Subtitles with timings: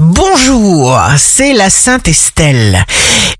[0.00, 2.84] Bonjour, c'est la Sainte Estelle.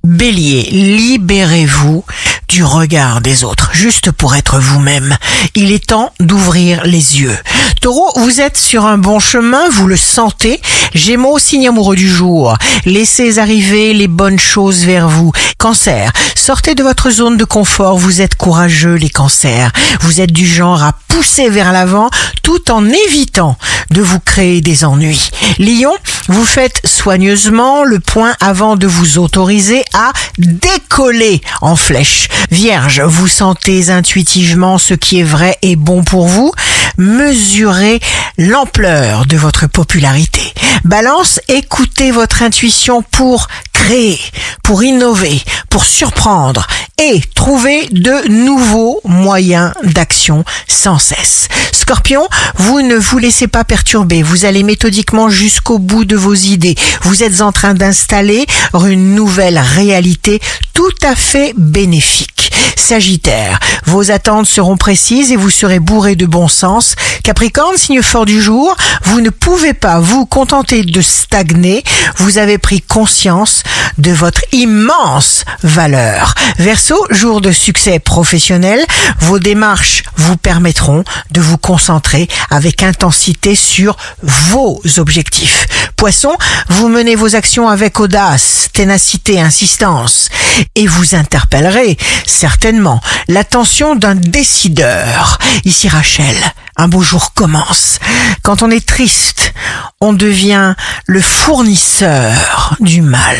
[0.03, 2.05] Bélier, libérez-vous
[2.49, 5.17] du regard des autres, juste pour être vous-même.
[5.55, 7.39] Il est temps d'ouvrir les yeux.
[7.81, 10.61] Taureau, vous êtes sur un bon chemin, vous le sentez.
[10.95, 12.57] Gémeaux, signe amoureux du jour.
[12.85, 15.31] Laissez arriver les bonnes choses vers vous.
[15.59, 19.71] Cancer, sortez de votre zone de confort, vous êtes courageux les cancers.
[20.01, 22.11] Vous êtes du genre à pousser vers l'avant
[22.43, 23.57] tout en évitant
[23.91, 25.31] de vous créer des ennuis.
[25.59, 25.95] Lion,
[26.29, 32.29] vous faites soigneusement le point avant de vous autoriser à décoller en flèche.
[32.51, 36.53] Vierge, vous sentez intuitivement ce qui est vrai et bon pour vous.
[36.99, 38.01] Mesurez
[38.39, 40.41] l'ampleur de votre popularité.
[40.85, 43.47] Balance, écoutez votre intuition pour
[43.89, 44.21] créer,
[44.63, 46.67] pour innover, pour surprendre
[46.99, 51.49] et trouver de nouveaux moyens d'action sans cesse.
[51.73, 56.75] Scorpion, vous ne vous laissez pas perturber, vous allez méthodiquement jusqu'au bout de vos idées.
[57.01, 60.39] Vous êtes en train d'installer une nouvelle réalité
[60.75, 62.53] tout à fait bénéfique.
[62.77, 66.95] Sagittaire, vos attentes seront précises et vous serez bourré de bon sens.
[67.29, 71.85] Capricorne, signe fort du jour, vous ne pouvez pas vous contenter de stagner,
[72.17, 73.65] vous avez pris conscience
[73.99, 76.33] de votre immense valeur.
[76.59, 78.83] Verseau, jour de succès professionnel,
[79.19, 85.67] vos démarches vous permettront de vous concentrer avec intensité sur vos objectifs.
[85.97, 86.35] Poisson,
[86.71, 90.31] vous menez vos actions avec audace, ténacité, insistance
[90.77, 95.39] et vous interpellerez certainement l'attention d'un décideur.
[95.65, 96.37] Ici Rachel,
[96.79, 97.99] un beau jour commence.
[98.43, 99.53] Quand on est triste,
[100.01, 100.75] on devient
[101.07, 103.37] le fournisseur du mal.